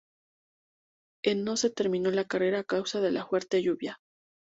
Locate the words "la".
2.09-2.25, 3.11-3.23